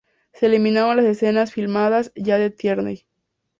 Se 0.33 0.47
eliminaron 0.47 0.97
las 0.97 1.05
escenas 1.05 1.53
filmadas 1.53 2.11
ya 2.15 2.39
de 2.39 2.49
Tierney. 2.49 3.05